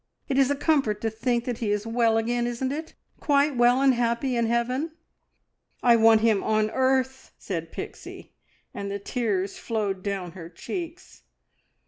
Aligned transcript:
It 0.27 0.39
is 0.39 0.49
a 0.49 0.55
comfort 0.55 0.99
to 1.01 1.11
think 1.11 1.45
that 1.45 1.59
he 1.59 1.69
is 1.69 1.85
well 1.85 2.17
again, 2.17 2.47
isn't 2.47 2.71
it? 2.71 2.95
Quite 3.19 3.55
well 3.55 3.81
and 3.83 3.93
happy 3.93 4.35
in 4.35 4.47
heaven!" 4.47 4.93
"I 5.83 5.95
want 5.95 6.21
him 6.21 6.41
on 6.43 6.71
earth!" 6.71 7.33
said 7.37 7.71
Pixie, 7.71 8.33
and 8.73 8.89
the 8.89 8.97
tears 8.97 9.59
flowed 9.59 10.01
down 10.01 10.31
her 10.31 10.49
cheeks. 10.49 11.21